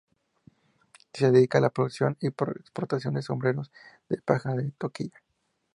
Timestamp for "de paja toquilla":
4.09-5.21